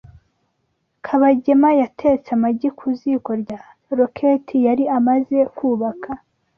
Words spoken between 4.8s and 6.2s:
amaze kubaka.